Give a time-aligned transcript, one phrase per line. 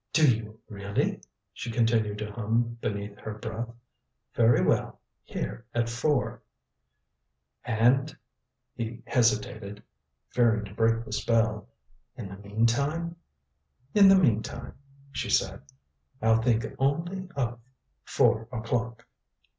[0.13, 1.21] "Do you really?"
[1.53, 3.69] She continued to hum beneath her breath.
[4.33, 6.41] "Very well here at four."
[7.65, 8.17] "And"
[8.75, 9.83] he hesitated,
[10.31, 11.69] fearing to break the spell.
[12.15, 13.15] "In the meantime"
[13.93, 14.73] "In the meantime,"
[15.11, 15.61] she said,
[16.19, 17.59] "I'll think only of
[18.03, 19.05] four o'clock."